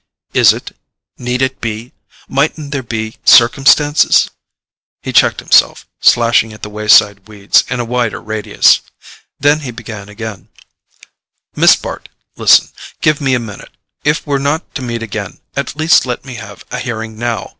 [0.33, 1.93] "Is it—need it be?
[2.27, 4.31] Mightn't there be circumstances——?"
[5.03, 8.79] he checked himself, slashing at the wayside weeds in a wider radius.
[9.39, 10.47] Then he began again:
[11.55, 13.77] "Miss Bart, listen—give me a minute.
[14.03, 17.49] If we're not to meet again, at least let me have a hearing now.